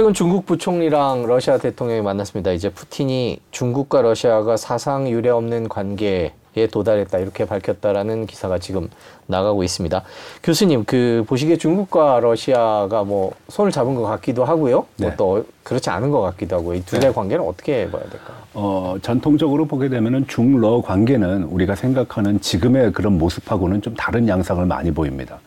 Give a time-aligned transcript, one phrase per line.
[0.00, 2.52] 최근 중국 부총리랑 러시아 대통령이 만났습니다.
[2.52, 6.32] 이제 푸틴이 중국과 러시아가 사상 유례 없는 관계에
[6.70, 8.88] 도달했다 이렇게 밝혔다라는 기사가 지금
[9.26, 10.02] 나가고 있습니다.
[10.42, 14.86] 교수님, 그 보시기에 중국과 러시아가 뭐 손을 잡은 것 같기도 하고요.
[14.96, 15.08] 네.
[15.08, 17.12] 뭐또 그렇지 않은 것 같기도 하고 이 둘의 네.
[17.12, 18.36] 관계는 어떻게 봐야 될까요?
[18.54, 24.90] 어, 전통적으로 보게 되면은 중러 관계는 우리가 생각하는 지금의 그런 모습하고는 좀 다른 양상을 많이
[24.92, 25.40] 보입니다.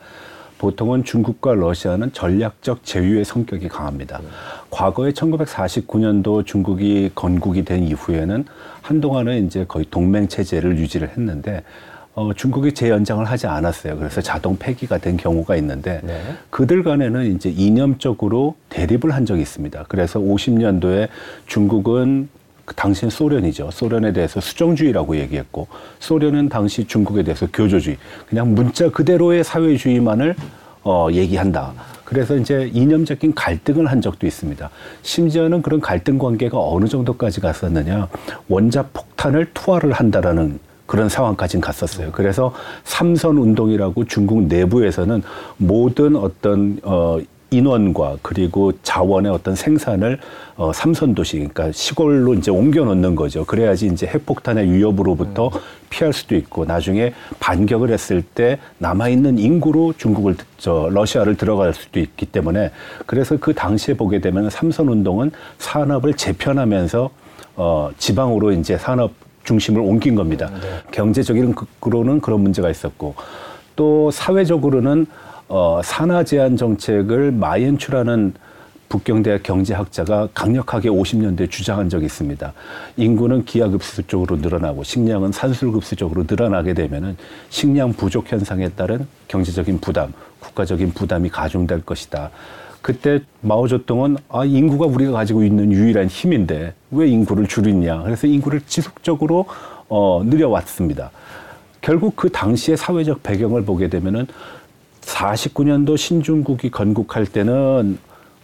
[0.63, 4.21] 보통은 중국과 러시아는 전략적 제휴의 성격이 강합니다.
[4.69, 8.45] 과거에 1949년도 중국이 건국이 된 이후에는
[8.81, 11.63] 한동안은 이제 거의 동맹 체제를 유지를 했는데
[12.15, 13.97] 어, 중국이 재연장을 하지 않았어요.
[13.97, 16.21] 그래서 자동 폐기가 된 경우가 있는데 네.
[16.49, 19.85] 그들 간에는 이제 이념적으로 대립을 한 적이 있습니다.
[19.89, 21.09] 그래서 50년도에
[21.45, 22.42] 중국은 그
[22.75, 23.69] 당시엔 소련이죠.
[23.71, 25.67] 소련에 대해서 수정주의라고 얘기했고
[25.99, 27.97] 소련은 당시 중국에 대해서 교조주의,
[28.29, 30.35] 그냥 문자 그대로의 사회주의만을
[30.83, 31.73] 어, 얘기한다.
[32.03, 34.69] 그래서 이제 이념적인 갈등을 한 적도 있습니다.
[35.01, 38.07] 심지어는 그런 갈등 관계가 어느 정도까지 갔었느냐.
[38.49, 42.11] 원자 폭탄을 투하를 한다라는 그런 상황까지는 갔었어요.
[42.11, 45.23] 그래서 삼선 운동이라고 중국 내부에서는
[45.57, 47.17] 모든 어떤 어
[47.53, 50.19] 인원과 그리고 자원의 어떤 생산을
[50.55, 53.45] 어 삼선 도시 그러니까 시골로 이제 옮겨 놓는 거죠.
[53.45, 55.51] 그래야지 이제 핵폭탄의 위협으로부터
[55.89, 61.99] 피할 수도 있고 나중에 반격을 했을 때 남아 있는 인구로 중국을 저 러시아를 들어갈 수도
[61.99, 62.71] 있기 때문에
[63.05, 67.09] 그래서 그 당시에 보게 되면 삼선 운동은 산업을 재편하면서
[67.55, 69.11] 어 지방으로 이제 산업
[69.43, 70.49] 중심을 옮긴 겁니다.
[70.91, 73.15] 경제적으로는 그런 문제가 있었고
[73.75, 75.05] 또 사회적으로는
[75.47, 78.33] 어, 산하 제한 정책을 마이엔추라는
[78.89, 82.53] 북경대학 경제학자가 강력하게 50년대에 주장한 적이 있습니다.
[82.97, 87.17] 인구는 기하급수 쪽으로 늘어나고 식량은 산술급수 쪽으로 늘어나게 되면은
[87.49, 92.29] 식량 부족 현상에 따른 경제적인 부담, 국가적인 부담이 가중될 것이다.
[92.83, 99.45] 그때 마오쩌둥은 아 인구가 우리가 가지고 있는 유일한 힘인데 왜 인구를 줄이냐 그래서 인구를 지속적으로
[99.87, 101.09] 어 늘려왔습니다.
[101.81, 104.27] 결국 그 당시의 사회적 배경을 보게 되면은
[105.05, 107.97] 49년도 신중국이 건국할 때는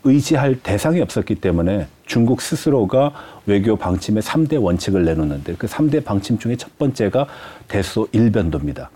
[0.03, 3.11] 의지할 대상이 없었기 때문에 중국 스스로가
[3.45, 7.27] 외교 방침의 3대 원칙을 내놓는데 그 3대 방침 중에 첫 번째가
[7.67, 8.89] 대소 일변도입니다.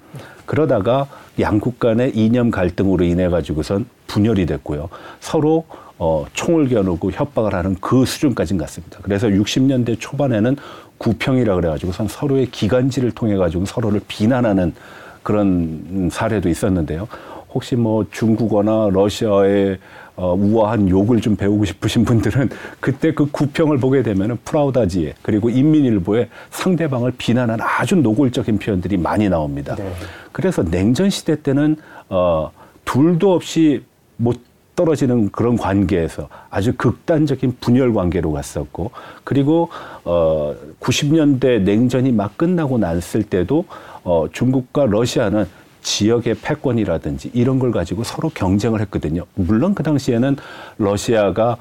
[0.46, 1.07] 그러다가
[1.40, 4.90] 양국 간의 이념 갈등으로 인해 가지고선 분열이 됐고요.
[5.19, 5.66] 서로
[6.00, 9.00] 어, 총을 겨누고 협박을 하는 그 수준까지는 갔습니다.
[9.01, 10.57] 그래서 60년대 초반에는
[10.97, 14.74] 구평이라 그래가지고선 서로의 기관지를 통해 가지고 서로를 비난하는
[15.22, 17.07] 그런 사례도 있었는데요.
[17.53, 19.78] 혹시 뭐 중국어나 러시아의
[20.16, 22.50] 어, 우아한 욕을 좀 배우고 싶으신 분들은
[22.80, 29.75] 그때 그 구평을 보게 되면은 프라우다지에 그리고 인민일보에 상대방을 비난한 아주 노골적인 표현들이 많이 나옵니다.
[29.75, 29.92] 네.
[30.31, 31.78] 그래서 냉전 시대 때는
[32.09, 32.52] 어,
[32.86, 33.84] 둘도 없이
[34.18, 34.40] 못
[34.75, 38.92] 떨어지는 그런 관계에서 아주 극단적인 분열 관계로 갔었고
[39.24, 39.69] 그리고
[40.03, 43.66] 어 90년대 냉전이 막 끝나고 났을 때도
[44.03, 45.46] 어 중국과 러시아는
[45.84, 49.26] 지역의 패권이라든지 이런 걸 가지고 서로 경쟁을 했거든요.
[49.36, 50.38] 물론 그 당시에는
[50.78, 51.58] 러시아가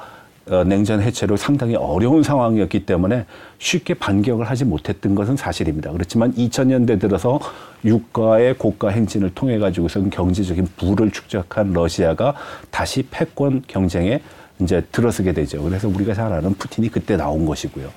[0.51, 3.27] 어, 냉전 해체로 상당히 어려운 상황이었기 때문에
[3.59, 5.93] 쉽게 반격을 하지 못했던 것은 사실입니다.
[5.93, 7.39] 그렇지만 2000년대 들어서
[7.85, 12.35] 유가의 고가 행진을 통해 가지고선 경제적인 부를 축적한 러시아가
[12.71, 14.21] 다시 패권 경쟁에
[14.61, 15.63] 이제 들어서게 되죠.
[15.63, 17.91] 그래서 우리가 잘 아는 푸틴이 그때 나온 것이고요.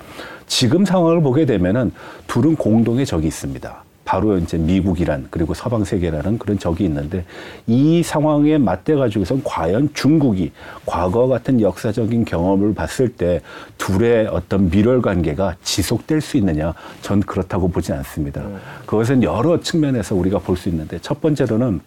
[0.46, 1.92] 지금 상황을 보게 되면은
[2.28, 3.84] 둘은 공동의 적이 있습니다.
[4.16, 7.26] 바로 이제 미국이란 그리고 서방 세계라는 그런 적이 있는데
[7.68, 10.54] 이 상황에 맞대 가지고선 과연 중국이
[10.86, 13.42] 과거 같은 역사적인 경험을 봤을 때
[13.78, 18.42] 둘의 어떤 밀월 관계가 지속될 수 있느냐 전 그렇다고 보지 않습니다.
[18.86, 21.82] 그것은 여러 측면에서 우리가 볼 수 있는데 첫 번째로는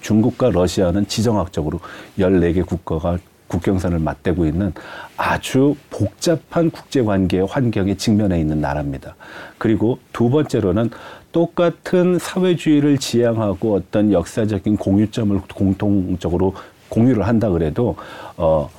[0.00, 1.78] 중국과 러시아는 지정학적으로
[2.18, 4.72] 14개 국가가 국경선을 맞대고 있는
[5.16, 9.14] 아주 복잡한 국제관계의 환경에 직면해 있는 나라입니다.
[9.58, 10.90] 그리고 두 번째로는
[11.32, 16.54] 똑같은 사회주의를 지향하고 어떤 역사적인 공유점을 공통적으로
[16.88, 17.96] 공유를 한다 그래도
[18.36, 18.70] 어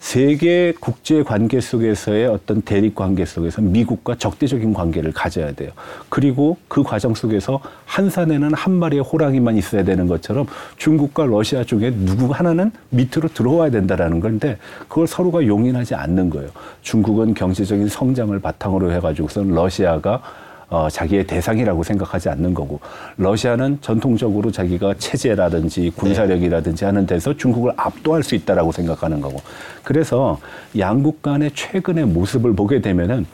[0.00, 5.70] 세계 국제 관계 속에서의 어떤 대립 관계 속에서 미국과 적대적인 관계를 가져야 돼요.
[6.08, 10.46] 그리고 그 과정 속에서 한 산에는 한 마리의 호랑이만 있어야 되는 것처럼
[10.78, 14.56] 중국과 러시아 중에 누구 하나는 밑으로 들어와야 된다라는 건데
[14.88, 16.48] 그걸 서로가 용인하지 않는 거예요.
[16.80, 20.22] 중국은 경제적인 성장을 바탕으로 해가지고선 러시아가
[20.70, 22.78] 어, 자기의 대상이라고 생각하지 않는 거고
[23.16, 29.40] 러시아는 전통적으로 자기가 체제라든지 군사력이라든지 하는 데서 중국을 압도할 수 있다라고 생각하는 거고.
[29.82, 30.38] 그래서
[30.78, 33.26] 양국 간의 최근의 모습을 보게 되면은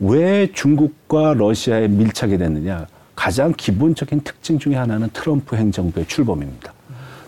[0.00, 2.86] 왜 중국과 러시아에 밀착이 됐느냐.
[3.16, 6.72] 가장 기본적인 특징 중에 하나는 트럼프 행정부의 출범입니다.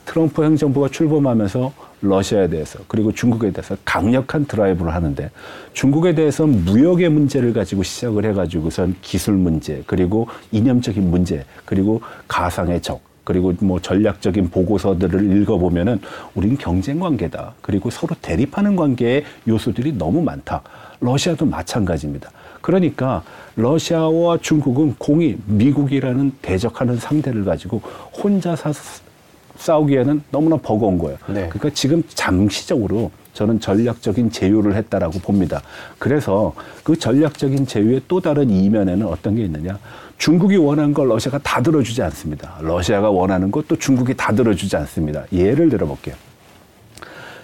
[0.04, 5.30] 트럼프 행정부가 출범하면서 러시아에 대해서 그리고 중국에 대해서 강력한 드라이브를 하는데
[5.72, 13.00] 중국에 대해서 무역의 문제를 가지고 시작을 해가지고선 기술 문제 그리고 이념적인 문제 그리고 가상의 적
[13.26, 16.00] 그리고 뭐 전략적인 보고서들을 읽어보면은
[16.36, 17.54] 우린 경쟁 관계다.
[17.60, 20.62] 그리고 서로 대립하는 관계의 요소들이 너무 많다.
[21.00, 22.30] 러시아도 마찬가지입니다.
[22.60, 23.24] 그러니까
[23.56, 27.82] 러시아와 중국은 공이 미국이라는 대적하는 상대를 가지고
[28.12, 28.72] 혼자 사,
[29.58, 31.18] 싸우기에는 너무나 버거운 거예요.
[31.26, 31.48] 네.
[31.48, 35.60] 그러니까 지금 잠시적으로 저는 전략적인 제휴를 했다라고 봅니다.
[35.98, 39.78] 그래서 그 전략적인 제휴의 또 다른 이면에는 어떤 게 있느냐?
[40.16, 42.56] 중국이 원하는 걸 러시아가 다 들어주지 않습니다.
[42.62, 45.24] 러시아가 원하는 것도 중국이 다 들어주지 않습니다.
[45.32, 46.14] 예를 들어볼게요.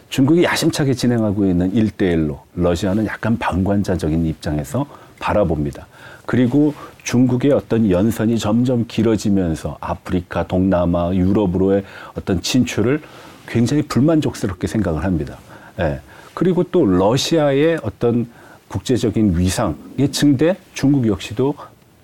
[0.08, 4.86] 중국이 야심차게 진행하고 있는 일대일로 러시아는 약간 방관자적인 입장에서
[5.22, 5.86] 바라봅니다.
[6.26, 6.74] 그리고
[7.04, 11.84] 중국의 어떤 연선이 점점 길어지면서 아프리카, 동남아, 유럽으로의
[12.16, 13.00] 어떤 진출을
[13.46, 15.38] 굉장히 불만족스럽게 생각을 합니다.
[15.80, 16.00] 예.
[16.34, 18.26] 그리고 또 러시아의 어떤
[18.68, 21.54] 국제적인 위상의 증대 중국 역시도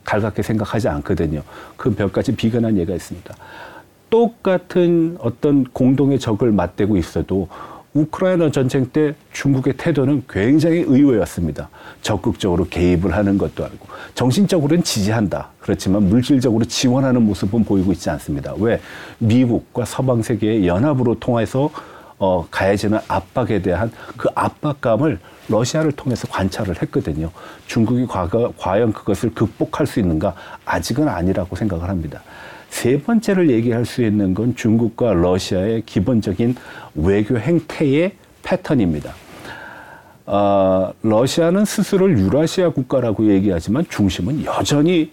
[0.04, 1.42] 달갑게 생각하지 않거든요.
[1.76, 3.34] 그 몇 가지 비근한 예가 있습니다.
[4.10, 7.48] 똑같은 어떤 공동의 적을 맞대고 있어도
[7.94, 11.68] 우크라이나 전쟁 때 중국의 태도는 굉장히 의외였습니다.
[12.02, 15.48] 적극적으로 개입을 하는 것도 아니고 정신적으로는 지지한다.
[15.60, 18.54] 그렇지만 물질적으로 지원하는 모습은 보이고 있지 않습니다.
[18.58, 18.80] 왜
[19.18, 21.70] 미국과 서방 세계의 연합으로 통해서
[22.18, 27.30] 어, 가해지는 압박에 대한 그 압박감을 러시아를 통해서 관찰을 했거든요.
[27.66, 30.34] 중국이 과거, 과연 그것을 극복할 수 있는가?
[30.64, 32.22] 아직은 아니라고 생각을 합니다.
[32.68, 36.54] 세 번째를 얘기할 수 있는 건 중국과 러시아의 기본적인
[36.94, 38.12] 외교 행태의
[38.42, 39.14] 패턴입니다.
[40.26, 45.10] 어, 러시아는 스스로를 유라시아 국가라고 얘기하지만 중심은 여전히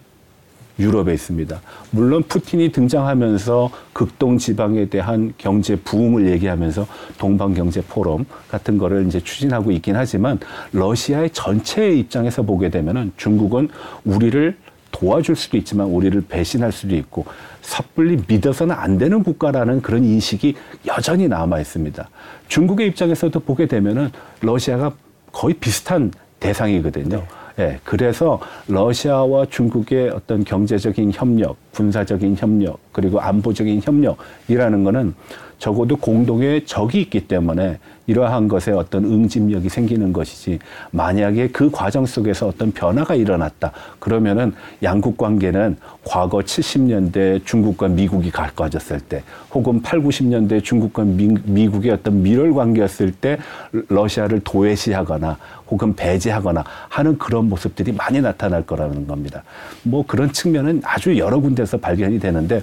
[0.77, 1.61] 유럽에 있습니다.
[1.91, 6.85] 물론 푸틴이 등장하면서 극동 지방에 대한 경제 부흥을 얘기하면서
[7.17, 10.37] 동방 경제 포럼 같은 거를 이제 추진하고 있긴 하지만
[10.73, 13.69] 러시아의 전체의 입장에서 보게 되면은 중국은
[14.03, 14.57] 우리를
[14.95, 17.25] 도와줄 수도 있지만 우리를 배신할 수도 있고
[17.61, 20.55] 섣불리 믿어서는 안 되는 국가라는 그런 인식이
[20.87, 22.09] 여전히 남아 있습니다.
[22.47, 24.11] 중국의 입장에서도 보게 되면은
[24.41, 24.93] 러시아가
[25.33, 27.23] 거의 비슷한 대상이거든요.
[27.59, 35.13] 예, 그래서 러시아와 중국의 어떤 경제적인 협력, 군사적인 협력, 그리고 안보적인 협력이라는 거는
[35.59, 40.59] 적어도 공동의 적이 있기 때문에 이러한 것에 어떤 응집력이 생기는 것이지
[40.91, 48.99] 만약에 그 과정 속에서 어떤 변화가 일어났다 그러면은 양국 관계는 과거 70년대 중국과 미국이 가까워졌을
[48.99, 53.39] 때 혹은 8, 90년대 중국과 미, 국의 어떤 밀월 관계였을 때
[53.71, 55.37] 러시아를 도외시하거나
[55.67, 59.41] 혹은 배제하거나 하는 그런 모습들이 많이 나타날 거라는 겁니다.
[59.81, 62.61] 뭐 그런 측면은 아주 여러 군데 서 발견이 되는데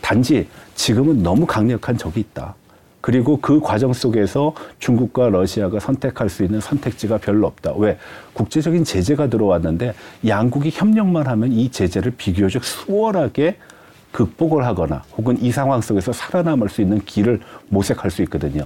[0.00, 2.54] 단지 지금은 너무 강력한 적이 있다.
[3.00, 7.74] 그리고 그 과정 속에서 중국과 러시아가 선택할 수 있는 선택지가 별로 없다.
[7.76, 7.98] 왜?
[8.32, 9.94] 국제적인 제재가 들어왔는데
[10.26, 13.58] 양국이 협력만 하면 이 제재를 비교적 수월하게
[14.10, 18.64] 극복을 하거나 혹은 이 상황 속에서 살아남을 수 있는 길을 모색할 수 있거든요.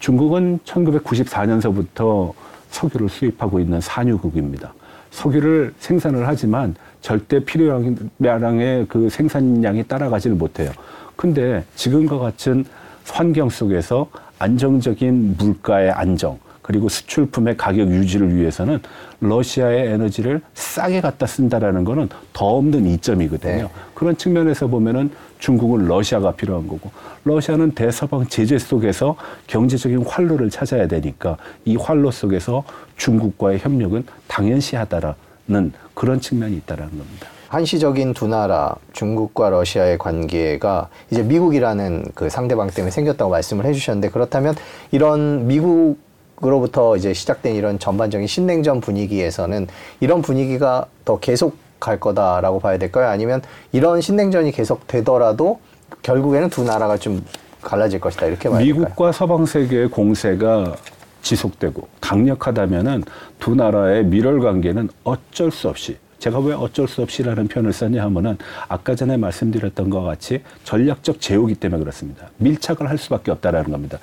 [0.00, 2.32] 중국은 1994년서부터
[2.70, 4.72] 석유를 수입하고 있는 산유국입니다.
[5.10, 10.70] 석유를 생산을 하지만 절대 필요량의 그 생산량이 따라가지를 못해요.
[11.16, 12.64] 근데 지금과 같은
[13.06, 18.78] 환경 속에서 안정적인 물가의 안정 그리고 수출품의 가격 유지를 위해서는
[19.20, 23.62] 러시아의 에너지를 싸게 갖다 쓴다라는 거는 더 없는 이점이거든요.
[23.62, 23.68] 네.
[23.94, 26.90] 그런 측면에서 보면은 중국은 러시아가 필요한 거고
[27.24, 29.16] 러시아는 대서방 제재 속에서
[29.46, 32.64] 경제적인 활로를 찾아야 되니까 이 활로 속에서
[32.96, 37.28] 중국과의 협력은 당연시하다라는 그런 측면이 있다라는 겁니다.
[37.48, 44.54] 한시적인 두 나라 중국과 러시아의 관계가 이제 미국이라는 그 상대방 때문에 생겼다고 말씀을 해주셨는데 그렇다면
[44.90, 45.98] 이런 미국
[46.44, 49.66] 으로부터 이제 시작된 이런 전반적인 신냉전 분위기에서는
[49.98, 53.08] 이런 분위기가 더 계속 갈 거다라고 봐야 될까요?
[53.08, 53.42] 아니면
[53.72, 55.60] 이런 신냉전이 계속 되더라도
[56.02, 57.24] 결국에는 두 나라가 좀
[57.62, 59.12] 갈라질 것이다 이렇게 봐야 미국과?
[59.12, 60.74] 서방 세계의 공세가
[61.22, 63.04] 지속되고 강력하다면은
[63.38, 68.38] 두 나라의 밀월 관계는 어쩔 수 없이 제가 왜 어쩔 수 없이라는 표현을 썼냐 하면은
[68.68, 72.30] 아까 전에 말씀드렸던 것 같이 전략적 제후기 때문에 그렇습니다.
[72.38, 73.98] 밀착을 할 수밖에 없다라는 겁니다.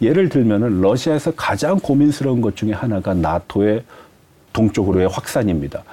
[0.00, 3.84] 예를 들면은 러시아에서 가장 고민스러운 것 중에 하나가 나토의
[4.54, 5.84] 동쪽으로의 확산입니다.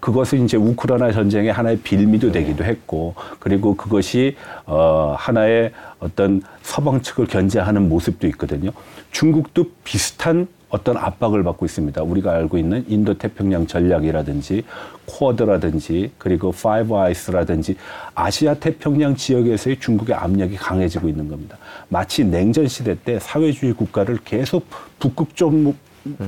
[0.00, 7.26] 그것은 이제 우크라이나 전쟁의 하나의 빌미도 되기도 했고, 그리고 그것이 어 하나의 어떤 서방 측을
[7.26, 8.70] 견제하는 모습도 있거든요.
[9.12, 12.02] 중국도 비슷한 어떤 압박을 받고 있습니다.
[12.02, 14.64] 우리가 알고 있는 인도 태평양 전략이라든지
[15.06, 17.76] 쿼드라든지 그리고 Five Eyes라든지
[18.14, 21.58] 아시아 태평양 지역에서의 중국의 압력이 강해지고 있는 겁니다.
[21.88, 24.66] 마치 냉전 시대 때 사회주의 국가를 계속
[25.00, 25.52] 북극적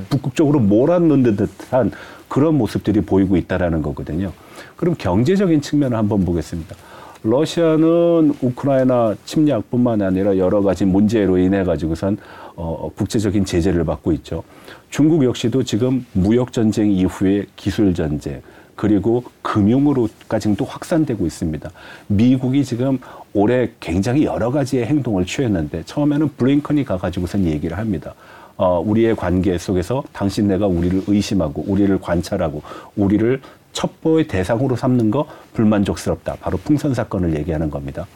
[0.09, 1.93] 북극적으로 몰아넣는 듯한
[2.29, 4.33] 그런 모습들이 보이고 있다라는 거거든요.
[4.77, 6.77] 그럼 경제적인 측면을 한번 보겠습니다.
[7.25, 12.19] 러시아는 우크라이나 침략뿐만 아니라 여러 가지 문제로 인해 가지고선
[12.57, 14.43] 어, 국제적인 제재를 받고 있죠.
[14.91, 18.43] 중국 역시도 지금 무역 전쟁 이후에 기술 전쟁
[18.75, 21.71] 그리고 금융으로까지 또 확산되고 있습니다.
[22.09, 22.99] 미국이 지금
[23.33, 28.15] 올해 굉장히 여러 가지의 행동을 취했는데 처음에는 블링컨이 가가지고선 얘기를 합니다.
[28.63, 32.63] 어, 우리의 관계 속에서 당신네가 우리를 의심하고 우리를 관찰하고
[32.95, 33.41] 우리를
[33.73, 36.37] 첩보의 대상으로 삼는 거 불만족스럽다.
[36.41, 38.07] 바로 풍선 사건을 얘기하는 겁니다.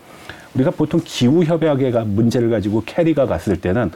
[0.54, 3.90] 우리가 보통 기후 협약에 문제를 가지고 캐리가 갔을 때는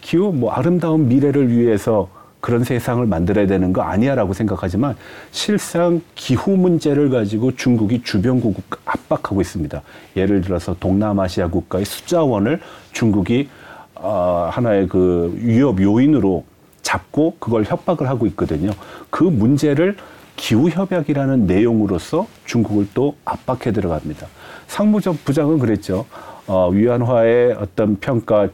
[0.00, 2.08] 기후 뭐 아름다운 미래를 위해서
[2.40, 4.94] 그런 세상을 만들어야 되는 거 아니야라고 생각하지만
[5.32, 9.82] 실상 기후 문제를 가지고 중국이 주변국을 압박하고 있습니다.
[10.16, 12.60] 예를 들어서 동남아시아 국가의 수자원을
[12.92, 13.48] 중국이
[14.06, 16.44] 어, 하나의 그 위협 요인으로
[16.82, 18.70] 잡고 그걸 협박을 하고 있거든요.
[19.10, 19.96] 그 문제를
[20.36, 24.28] 기후협약이라는 내용으로서 중국을 또 압박해 들어갑니다.
[24.68, 26.06] 상무적 부장은 그랬죠.
[26.46, 28.48] 어, 위안화의 어떤 평가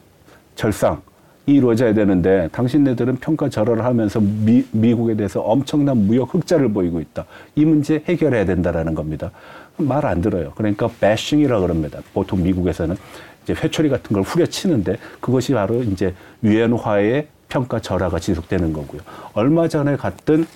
[0.54, 1.02] 절상,
[1.46, 7.26] 이 이루어져야 되는데 당신네들은 평가 절하를 하면서 미, 미국에 대해서 엄청난 무역 흑자를 보이고 있다.
[7.56, 9.30] 이 문제 해결해야 된다라는 겁니다.
[9.76, 10.52] 말 안 들어요.
[10.54, 11.98] 그러니까 배싱이라 그럽니다.
[12.14, 12.96] 보통 미국에서는
[13.44, 19.00] 이제 회초리 같은 걸 후려치는데 그것이 바로 이제 유엔화의 평가 절하가 지속되는 거고요.
[19.34, 20.46] 얼마 전에 갔던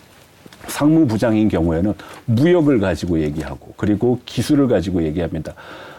[0.69, 1.95] 상무부장인 경우에는
[2.27, 5.55] 무역을 가지고 얘기하고 그리고 기술을 가지고 얘기합니다.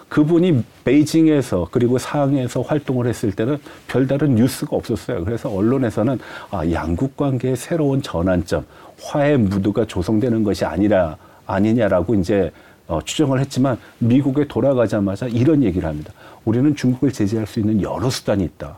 [0.10, 5.26] 그분이 베이징에서 그리고 상해에서 활동을 했을 때는 별다른 뉴스가 없었어요.
[5.26, 6.18] 그래서 언론에서는
[6.50, 8.66] 아, 양국 관계의 새로운 전환점,
[9.02, 12.52] 화해 무드가 조성되는 것이 아니라 아니냐라고 이제
[12.88, 16.14] 어, 추정을 했지만 미국에 돌아가자마자 이런 얘기를 합니다.
[16.46, 18.78] 우리는 중국을 제재할 수 있는 여러 수단이 있다.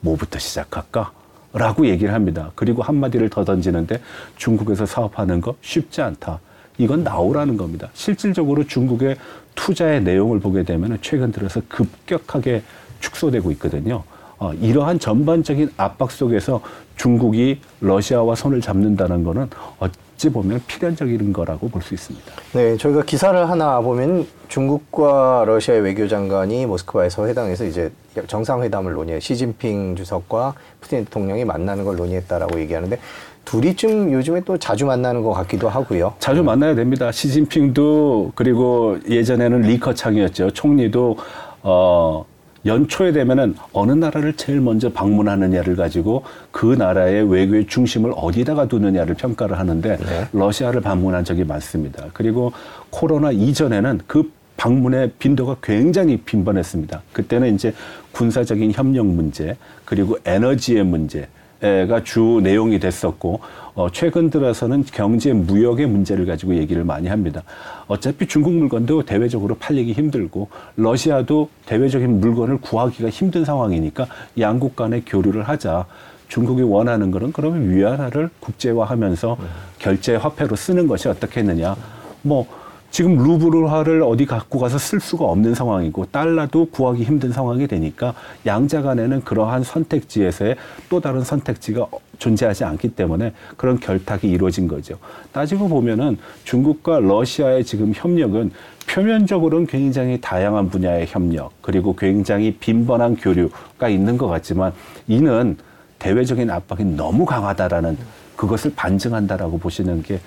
[0.00, 1.12] 뭐부터 시작할까?
[1.52, 2.50] 라고 얘기를 합니다.
[2.54, 4.00] 그리고 한마디를 더 던지는데
[4.36, 6.40] 중국에서 사업하는 거 쉽지 않다.
[6.78, 7.90] 이건 나오라는 겁니다.
[7.92, 9.16] 실질적으로 중국의
[9.54, 12.62] 투자의 내용을 보게 되면 최근 들어서 급격하게
[13.00, 14.02] 축소되고 있거든요.
[14.38, 16.62] 어, 이러한 전반적인 압박 속에서
[16.96, 19.86] 중국이 러시아와 손을 잡는다는 거는 어
[20.22, 22.32] 찌 보면 필연적인 거라고 볼 수 있습니다.
[22.52, 27.90] 네, 저희가 기사를 하나 보면 중국과 러시아의 외교장관이 모스크바에서 회담에서 이제
[28.28, 33.00] 정상회담을 논의해 시진핑 주석과 푸틴 대통령이 만나는 걸 논의했다라고 얘기하는데
[33.44, 36.14] 둘이 좀 요즘에 또 자주 만나는 것 같기도 하고요.
[36.20, 37.10] 자주 만나야 됩니다.
[37.10, 40.52] 시진핑도 그리고 예전에는 리커창이었죠.
[40.52, 41.16] 총리도
[41.64, 42.24] 어
[42.64, 49.58] 연초에 되면은 어느 나라를 제일 먼저 방문하느냐를 가지고 그 나라의 외교의 중심을 어디다가 두느냐를 평가를
[49.58, 50.28] 하는데 네.
[50.32, 52.06] 러시아를 방문한 적이 많습니다.
[52.12, 52.52] 그리고
[52.90, 57.02] 코로나 이전에는 그 방문의 빈도가 굉장히 빈번했습니다.
[57.12, 57.74] 그때는 이제
[58.12, 61.26] 군사적인 협력 문제 그리고 에너지의 문제
[61.62, 63.40] 가주 내용이 됐었고
[63.74, 67.42] 어, 최근 들어서는 경제 무역의 문제를 가지고 얘기를 많이 합니다.
[67.86, 74.06] 어차피 중국 물건도 대외적으로 팔리기 힘들고 러시아도 대외적인 물건을 구하기가 힘든 상황이니까
[74.38, 75.86] 양국 간의 교류를 하자.
[76.28, 79.36] 중국이 원하는 거는 그러면 위안화를 국제화하면서
[79.78, 81.76] 결제 화폐로 쓰는 것이 어떻겠느냐.
[82.22, 82.46] 뭐
[82.92, 88.12] 지금 루블화를 어디 갖고 가서 쓸 수가 없는 상황이고 달러도 구하기 힘든 상황이 되니까
[88.44, 90.56] 양자 간에는 그러한 선택지에서의
[90.90, 91.86] 또 다른 선택지가
[92.18, 94.98] 존재하지 않기 때문에 그런 결탁이 이루어진 거죠.
[95.32, 98.50] 따지고 보면은 중국과 러시아의 지금 협력은
[98.86, 104.74] 표면적으로는 굉장히 다양한 분야의 협력 그리고 굉장히 빈번한 교류가 있는 것 같지만
[105.08, 105.56] 이는
[105.98, 107.96] 대외적인 압박이 너무 강하다라는
[108.42, 110.18] 그것을 반증한다라고 보시는 게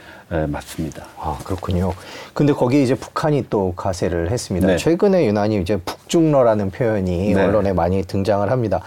[0.48, 1.06] 맞습니다.
[1.20, 1.92] 아 그렇군요.
[2.34, 4.68] 근데 거기에 이제 북한이 또 가세를 했습니다.
[4.68, 4.78] 네.
[4.78, 7.44] 최근에 유난히 이제 북중러라는 표현이 네.
[7.44, 8.80] 언론에 많이 등장을 합니다.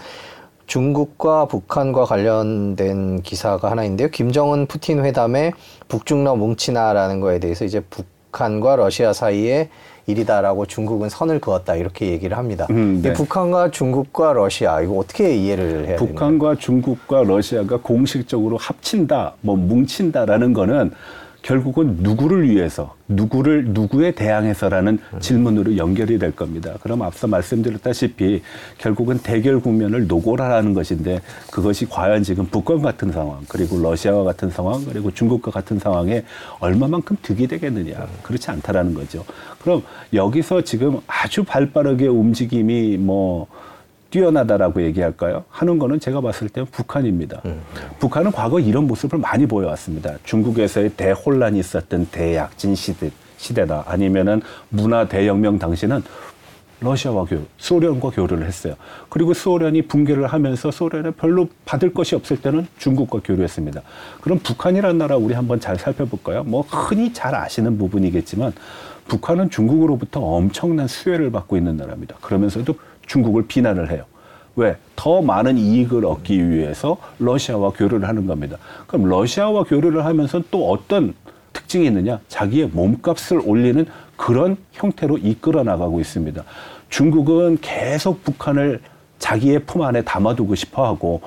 [0.65, 4.09] 중국과 북한과 관련된 기사가 하나 있는데요.
[4.09, 5.51] 김정은 푸틴 회담에
[5.89, 9.69] 북중러 뭉치나라는 거에 대해서 이제 북 한과 러시아 사이에
[10.05, 12.65] 일이다라고 중국은 선을 그었다 이렇게 얘기를 합니다.
[12.71, 13.09] 음, 네.
[13.09, 15.97] 이 북한과 중국과 러시아 이거 어떻게 이해를 해야 되나요?
[15.97, 20.91] 북한과 중국과 러시아가 공식적으로 합친다, 뭐 뭉친다라는 거는
[21.41, 26.73] 결국은 누구를 위해서, 누구를 누구에 대항해서라는 질문으로 연결이 될 겁니다.
[26.81, 28.41] 그럼 앞서 말씀드렸다시피
[28.77, 34.83] 결국은 대결 국면을 노골하라는 것인데 그것이 과연 지금 북한 같은 상황, 그리고 러시아와 같은 상황,
[34.85, 36.23] 그리고 중국과 같은 상황에
[36.59, 38.07] 얼마만큼 득이 되겠느냐.
[38.21, 39.23] 그렇지 않다라는 거죠.
[39.61, 39.81] 그럼
[40.13, 43.47] 여기서 지금 아주 발빠르게 움직임이 뭐
[44.09, 45.43] 뛰어나다라고 얘기할까요?
[45.49, 47.41] 하는 거는 제가 봤을 때 북한입니다.
[47.99, 50.17] 북한은 과거 이런 모습을 많이 보여왔습니다.
[50.23, 56.01] 중국에서의 대혼란이 있었던 대약진 시대, 시대다 아니면은 문화 대혁명 당시는
[56.81, 58.75] 러시아와 교, 소련과 교류를 했어요.
[59.09, 63.81] 그리고 소련이 붕괴를 하면서 소련에 별로 받을 것이 없을 때는 중국과 교류했습니다.
[64.21, 66.45] 그럼 북한이라는 나라 우리 한번 잘 살펴볼까요?
[66.45, 68.53] 뭐 흔히 잘 아시는 부분이겠지만
[69.09, 72.15] 북한은 중국으로부터 엄청난 수혜를 받고 있는 나라입니다.
[72.21, 72.75] 그러면서도
[73.09, 74.05] 중국을 비난을 해요.
[74.55, 74.77] 왜?
[74.95, 78.57] 더 많은 이익을 얻기 위해서 러시아와 교류를 하는 겁니다.
[78.87, 81.13] 그럼 러시아와 교류를 하면서 또 어떤
[81.51, 82.19] 특징이 있느냐?
[82.27, 83.85] 자기의 몸값을 올리는
[84.15, 86.43] 그런 형태로 이끌어 나가고 있습니다.
[86.89, 88.81] 중국은 계속 북한을
[89.17, 91.21] 자기의 품 안에 담아두고 싶어 하고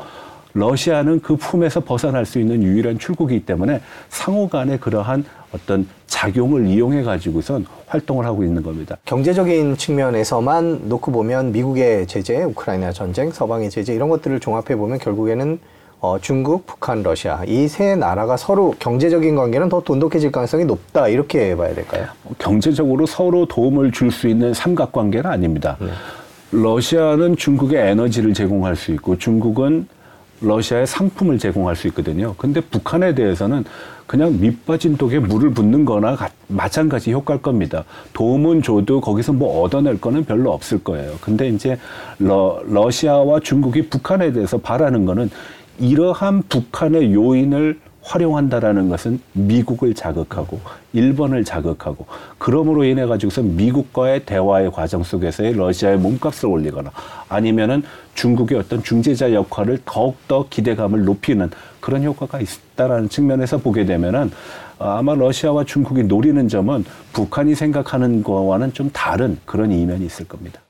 [0.54, 7.02] 러시아는 그 품에서 벗어날 수 있는 유일한 출국이기 때문에 상호 간의 그러한 어떤 작용을 이용해
[7.02, 8.96] 가지고선 활동을 하고 있는 겁니다.
[9.04, 15.58] 경제적인 측면에서만 놓고 보면 미국의 제재, 우크라이나 전쟁, 서방의 제재 이런 것들을 종합해 보면 결국에는
[16.00, 21.54] 어, 중국, 북한, 러시아 이 세 나라가 서로 경제적인 관계는 더 돈독해질 가능성이 높다 이렇게
[21.56, 22.06] 봐야 될까요?
[22.38, 25.76] 경제적으로 서로 도움을 줄 수 있는 삼각관계는 아닙니다.
[26.50, 29.86] 러시아는 중국에 에너지를 제공할 수 있고 중국은
[30.42, 32.34] 러시아에 상품을 제공할 수 있거든요.
[32.36, 33.64] 근데 북한에 대해서는
[34.06, 37.84] 그냥 밑빠진 독에 물을 붓는 거나 가- 마찬가지 효과일 겁니다.
[38.12, 41.14] 도움은 줘도 거기서 뭐 얻어낼 거는 별로 없을 거예요.
[41.20, 41.78] 근데 이제
[42.18, 45.30] 러, 러시아와 중국이 북한에 대해서 바라는 거는
[45.78, 50.60] 이러한 북한의 요인을 활용한다라는 것은 미국을 자극하고
[50.92, 52.06] 일본을 자극하고
[52.38, 56.90] 그러므로 인해 가지고서 미국과의 대화의 과정 속에서의 러시아의 몸값을 올리거나
[57.28, 57.82] 아니면은
[58.14, 64.30] 중국의 어떤 중재자 역할을 더욱더 기대감을 높이는 그런 효과가 있다라는 측면에서 보게 되면은
[64.78, 70.60] 아마 러시아와 중국이 노리는 점은 북한이 생각하는 거와는 좀 다른 그런 이면이 있을 겁니다.